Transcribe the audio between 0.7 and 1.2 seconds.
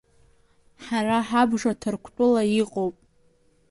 Ҳара